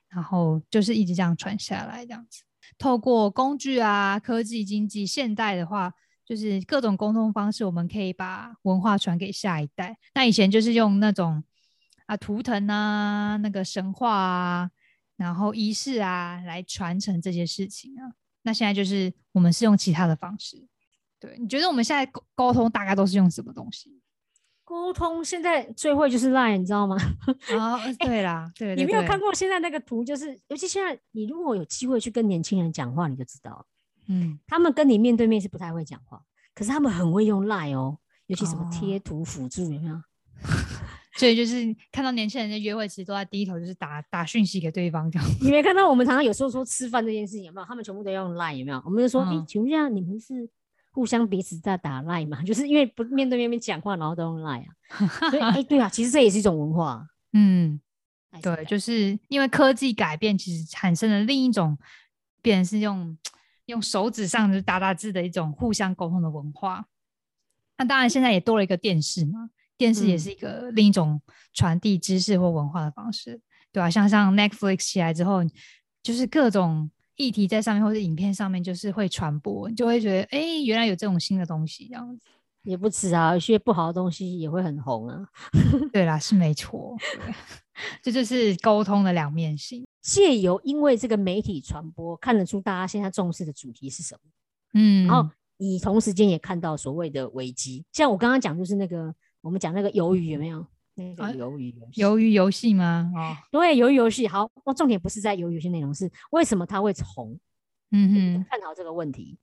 [0.08, 2.42] 然后就是一直这样传下来，这样子。
[2.76, 5.94] 透过工具啊、科技、经济，现代的话
[6.26, 9.96] 就是各种沟通方式，我们可以把文化传给下一代。
[10.14, 11.42] 那以前就是用那种
[12.04, 14.70] 啊图腾啊、那个神话啊。
[15.16, 18.12] 然后仪式啊，来传承这些事情啊。
[18.42, 20.68] 那现在就是我们是用其他的方式。
[21.18, 23.98] 对，你觉得我们现在沟沟通大概都是用什么东西？
[24.62, 26.96] 沟通现在最会就是 Line，你知道吗？
[27.58, 28.76] 啊， 对啦，对。
[28.76, 33.66] 你没有看过现在那个图，就是尤其现在你如果有机会去跟年轻人讲话，你就知道，
[34.08, 36.22] 嗯，他们跟你面对面是不太会讲话，
[36.54, 40.00] 可是他们很会用 Line 哦，尤其什么贴图辅助，有没有？
[41.16, 45.26] 所以就是看到年轻人在约会，其实都在第一头就是打 打讯息给对方这样。
[45.40, 47.66] 你没看到我们常常有时候说吃饭这件事情有没有？
[47.66, 48.82] 他们全部都要用 line 有没有？
[48.84, 50.48] 我们就说，哎，请问一下，你们是
[50.92, 52.42] 互相彼此在打 line 吗？
[52.44, 55.30] 就是因为不面对面面讲话，然后都用 line 啊。
[55.30, 57.06] 所以， 哎，对啊，其实这也是一种文化。
[57.32, 57.80] 嗯，
[58.42, 61.78] 对，就是因为科技改变，其实产生了另一种，
[62.42, 63.16] 变是用
[63.66, 66.86] 用手指上就打打字的一种互相沟通的文化。
[67.78, 69.50] 那当然，现在也多了一个电视嘛。
[69.78, 71.20] 电视也是一个另一种
[71.52, 73.38] 传递知识或文化的方式，
[73.70, 73.90] 对吧？
[73.90, 75.42] 像像 Netflix 起来之后，
[76.02, 82.26] 就是各种议题在上面或者影片上面，就是会传播，就会觉得，哎，原来有这种新的东西，这样子
[82.66, 85.26] 也不止啊，有些不好的东西也会很红啊。
[85.92, 86.94] 对啦，是没错，
[88.02, 89.86] 这就是沟通的两面性。
[90.02, 94.30] 借由因为这个媒体传播，看得出大家现在重视的主题是什么，
[94.74, 99.14] 嗯，然后你同时间也看到所谓的危机，像我刚刚讲，就是那个。
[99.42, 100.66] 我们讲那个鱿鱼有没有？
[100.96, 103.12] 那个鱿鱼鱿鱼游戏吗？
[103.14, 104.26] 哦， 对，鱿鱼游戏。
[104.26, 107.38] 好，那重点不是在鱿鱼游戏内容，是为什么它会红？
[107.92, 108.10] 嗯
[108.42, 109.38] 哼，探讨这个问题。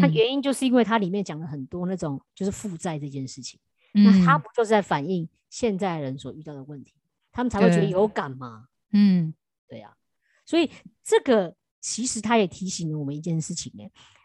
[0.00, 3.58] 那原因就是因为它里面讲了很多那种就是负债这件事情。
[3.92, 6.92] 那它不就是在反映现在人所遇到的问题？
[7.32, 8.66] 他们才会觉得有感嘛？
[8.92, 9.32] 嗯，
[9.68, 9.96] 对呀。
[10.44, 10.70] 所以
[11.02, 13.84] 这个其实它也提醒了我们一件事情呢：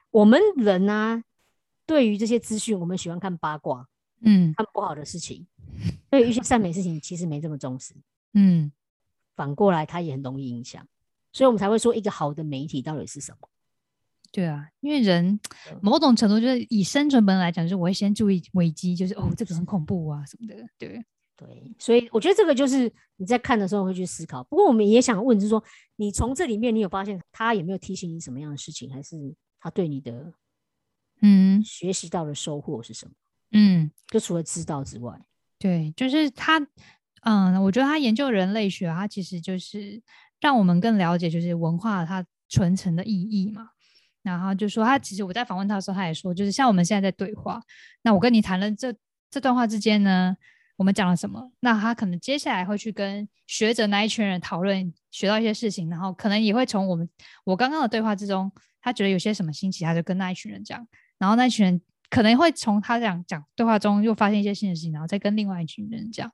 [0.10, 1.24] 我们人呢，
[1.86, 3.88] 对于这些资讯，我们喜欢看八卦。
[4.24, 5.48] 嗯，看不好的事情，
[6.10, 7.96] 对于一些善美事情，其实没这么重视。
[8.34, 8.72] 嗯，
[9.36, 10.88] 反过来，它也很容易影响，
[11.34, 13.50] 所以我们才会说，一个好的媒体到底是什么？
[14.32, 15.40] 对啊，因为人
[15.82, 20.56] 某种程度就是以生存本能来讲，就是我会先注意危机，就是哦，这个很恐怖啊什么的。
[20.78, 21.04] 对
[21.36, 24.44] 对，所以我觉得这个就是你在看的时候会去思考。
[24.46, 25.62] 不过我们也想问，就是说，
[25.98, 29.18] 你从这里面你有发现他有没有提醒你什么样的事情，还是
[29.60, 30.32] 他对你的
[31.22, 33.12] 嗯学习到的收获是什么？
[33.52, 35.20] 嗯，就除了知道之外，
[35.60, 36.66] 对，就是他，
[37.24, 40.02] 嗯，我觉得他研究人类学，他其实就是
[40.40, 43.72] 让我们更了解，就是文化它传承的意义嘛。
[44.24, 47.62] 然后就说他其实我在访问他的时候，他也说，就是像我们现在在对话，
[48.04, 48.94] 那我跟你谈了这
[49.30, 50.36] 这段话之间呢，
[50.78, 51.52] 我们讲了什么？
[51.60, 57.10] 那他可能接下来会去跟学者那一群人讨论，学到一些事情，然后可能也会从我们
[57.44, 61.82] 我刚刚的对话之中，他觉得有些什么新奇，他就跟那一群人讲，然后那一群人。
[62.12, 66.30] 可能会从他讲讲对话中又发现一些新的事情，然后再跟另外一群人讲，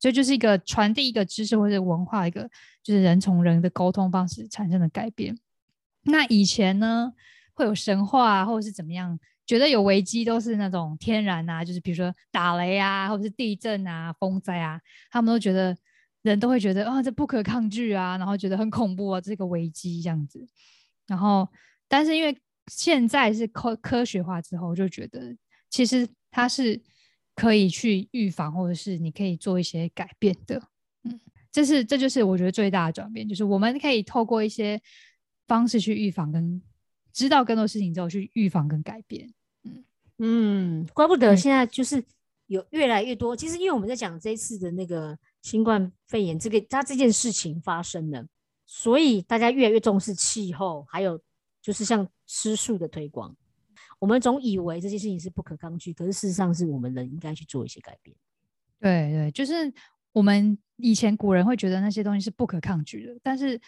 [0.00, 2.42] 所以就是一个传递一个知识或者文化一个
[2.82, 5.38] 就是人从人的沟通方式产生的改变。
[6.04, 7.12] 那以前呢
[7.54, 14.80] 会有神话或者是怎么样，觉得有危机都是那种天然啊，就是比如说打雷啊，或者是地震啊、风灾啊，
[15.10, 15.76] 他们都觉得
[16.22, 20.46] 人都会觉得啊这不可抗拒啊，然后觉得很恐怖啊，这个危机这样子。
[21.06, 21.48] 然后
[21.88, 22.36] 但是因为
[22.70, 25.36] 现在是科科学化之后，就觉得
[25.68, 26.80] 其实它是
[27.34, 30.62] 可以去预防，或者是你可以做一些改变的。
[31.04, 34.80] 嗯，这是这就是我觉得最大的转变，就是我们可以透过一些
[35.52, 36.62] 方式去预防跟
[37.12, 39.30] 知道更多事情之后去预防跟改变。
[39.64, 39.84] 嗯
[40.16, 42.02] 嗯，怪不得现在就是
[42.46, 43.36] 有越来越多。
[43.36, 48.26] 其实因为我们在讲这一次的那个新冠肺炎这个它这件事情发生了，
[48.64, 51.20] 所以大家越来越重视气候，还有
[51.60, 53.36] 就是像吃素的推广。
[53.98, 58.16] 我们总以为这些事情是不可抗拒，可是事实上是我们人应该去做一些改变。
[58.80, 59.72] 对对，就是
[60.12, 63.60] 我们以前古人会觉得那些东西是不可抗拒的，但是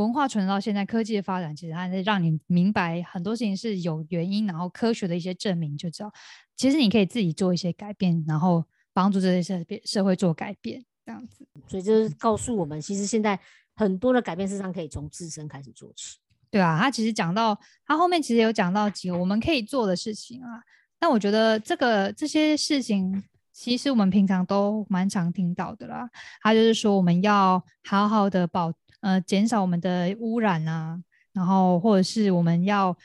[0.00, 6.12] 文化传到现在，科技的发展其实它是让你明白很多事情是有原因，然后科学的一些证明就知道，
[6.56, 11.46] 其实你可以自己做一些改变，然后帮助这些社社会做改变，这样子。
[11.66, 13.38] 所以就是告诉我们，其实现在
[13.76, 16.18] 很多的改变，事实上可以从自身开始做起。
[16.50, 20.62] 对啊，他其实讲到他后面其实有讲到几个我们可以做的事情啊，
[21.00, 23.22] 那我觉得这个这些事情。
[23.52, 26.08] 其实我们平常都蛮常听到的啦，
[26.40, 32.96] 他就是说我们要好好的保呃减少我们的污染啊，然后或者是我们要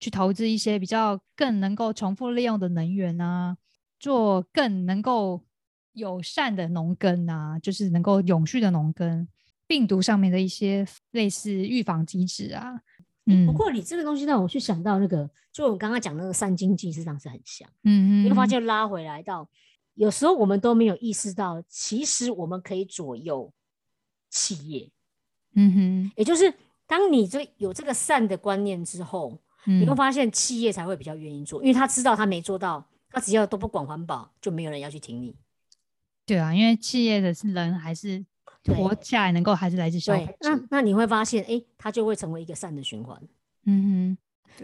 [0.00, 3.56] 去投资一些比较更能够重复利用的能源啊，
[3.98, 5.42] 做更能够
[5.92, 9.26] 友善的农耕啊，就是能够永续的农耕，
[9.66, 12.80] 病毒上面的一些类似预防机制啊。
[13.26, 17.66] 嗯，不过你这个东西让我去想到那个，就我刚刚讲那个三经济，实际上是很像。
[17.84, 19.48] 嗯嗯，你会发现拉回来到。
[19.94, 23.52] 有时候我们都没有意识到，其实我们可以左右
[24.28, 24.90] 企业。
[25.54, 26.52] 嗯哼，也就是
[26.86, 35.34] 当你这有这个善的观念之后，你会发现企业才会比较愿意做，因为他知道他没做到，他只要都不管环保，就没有人要去听你。
[36.26, 38.24] 对啊，因为企业的是人还是
[38.66, 40.34] 活下来能够还是来自消费者。
[40.40, 43.20] 那那你会发现，哎，它就会成为一个善的循环。
[43.64, 44.18] 嗯哼。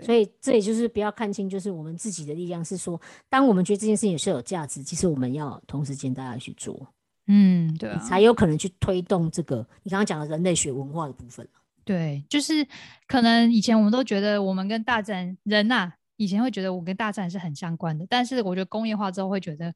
[0.04, 6.86] 所以这也就是不要看清，就是我们自己的力量是说，当我们觉得这件事情是有价值，其实我们要同时间大家去做，
[7.32, 11.46] 嗯，对，才有可能去推动这个你刚刚讲的人类学文化的部分
[11.84, 12.66] 对，就是
[13.06, 19.72] 可能以前我们都觉得我们跟大自然人呐，以前会觉得我跟大自然是很相关的，但是我觉得工业化之后会觉得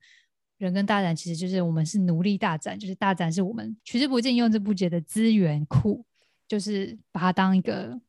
[0.58, 6.04] 人跟大自然其实就是我们是奴隶大自然，就是大自然是我们取之不尽用之不竭的资源库，
[6.48, 8.00] 就是把它当一个。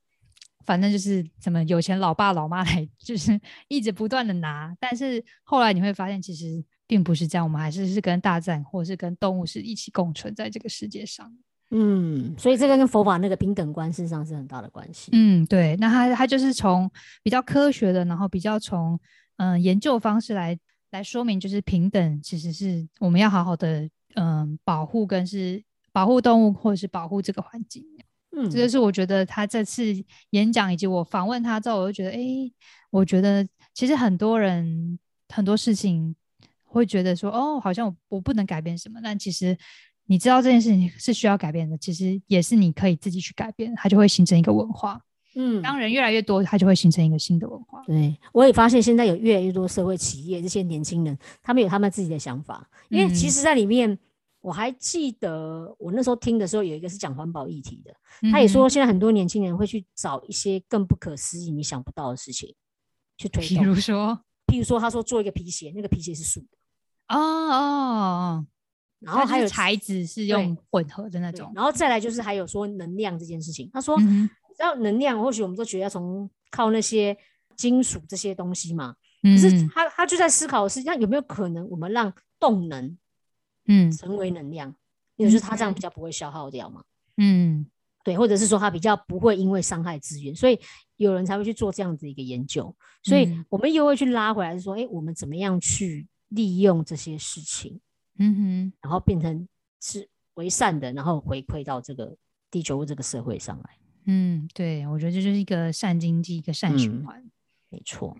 [0.66, 11.32] 反正就是怎么有钱老爸老妈来，就是一直不断的拿，但是后来你会发现，其实并不是这样，我们还是是跟大自然或是跟动物是一起共存在这个世界上。
[11.72, 15.10] 嗯，所以这个跟佛法那个平等观事实上是很大的关系。
[15.14, 16.90] 嗯，对，那他他就是从
[17.24, 19.00] 比较科学的，然后比较从
[19.38, 20.58] 嗯研究方式来
[20.92, 25.62] 来说明，就是平等其实是我们要好好的嗯保护跟是
[25.92, 27.84] 保护动物或者是保护这个环境。
[28.38, 29.84] 嗯，这就是我觉得他这次
[30.30, 32.20] 演讲以及我访问他之后，我就觉得，哎，
[32.92, 36.16] 我觉得其实很多人很多事情
[36.76, 39.58] 会觉得说，哦，好像我我不能改变什么，但其实
[40.06, 45.02] 你知道这件事情是需要改变的，其实也是你可以自己去改变，它就会形成一个文化。
[45.36, 47.84] 嗯，当人越来越多，它就会形成一个新的文化。
[47.86, 53.98] 对，我也发现现在有越来越多社会企业这些年轻人，他们有他们自己的想法，因为其实在里面。
[54.42, 57.92] 我还记得我那时候听的时候，有一个是讲环保议题的，
[58.30, 62.54] 他也说现在很多年轻人会去找一些更不可思议、你想不到的事情
[63.18, 63.58] 去推动。
[63.58, 66.48] 比如说，譬如说，他说做一个皮鞋，那个皮鞋是素的。
[67.10, 68.46] 哦哦，
[69.00, 71.52] 然后还有材质是用混合的那种。
[71.56, 77.16] 然后再来就是还有说能量这件事情，他说，你知道能量，或许我们都觉得要从靠那些
[77.56, 82.98] 金属这些东西嘛，可是他他就在思考的是，那有没有可能我们让动能？
[83.68, 84.76] 嗯，成为能量，
[85.16, 86.84] 也就是它这样比较不会消耗掉嘛。
[87.18, 87.66] 嗯，
[88.04, 90.60] 对，或者是说它比较不会因为伤害资源，所以
[90.98, 92.76] 有人才会去做这样子一个研究。
[93.02, 97.80] 所以我们又会去拉回来，说，哎，我们怎么样去利用这些事情？
[98.18, 99.48] 嗯哼，然后变成
[99.82, 102.16] 是为善的，然后回馈到这个
[102.50, 103.78] 地球这个社会上来。
[104.06, 107.24] 嗯，对，我觉得这就是一个善经济，一个善循环。
[107.70, 108.16] 没错。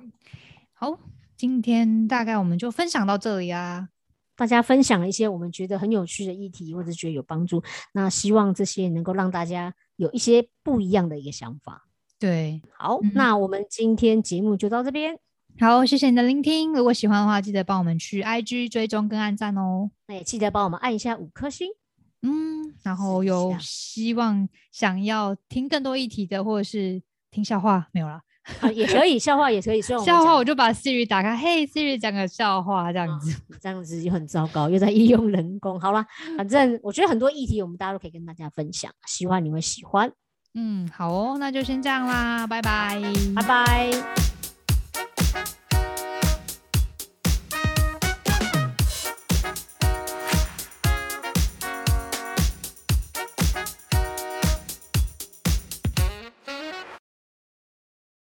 [0.74, 1.00] 好，
[1.38, 3.90] 今天大概我们就分享到这里啊。
[4.36, 11.88] 大家分享了一些我们觉得很有趣的议题，或者觉得有帮助，那希望这些能够让大家有一些不一样的一个想法。
[12.20, 15.18] 对，好，那我们今天节目就到这边。
[15.58, 16.74] 好，谢谢你的聆听。
[16.74, 19.90] 如果喜欢的话，记得帮我们去 IG 追踪跟按赞哦。
[20.08, 21.70] 那也记得帮我们按一下五颗星。
[22.24, 27.02] 嗯，然后有希望想要听更多议题的，或者是
[27.32, 28.20] 听笑话，没有了。
[28.74, 29.82] 也可以笑话，也可以。
[29.82, 35.80] 笑话， 我就把 Siri 打开，嘿，Siri 讲个笑话，这样子，这样子就很糟糕，又在利用人工。
[35.80, 36.06] 好了，
[36.38, 40.12] 反正我觉得很多议题，我们大家都可以跟大家分享，希望你会喜欢。
[40.54, 43.02] 嗯，好哦，那就先这样啦，拜拜，
[43.36, 44.35] 拜拜。